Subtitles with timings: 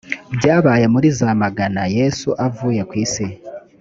[0.35, 3.25] byabaye muri za magana yesu avuye ku isi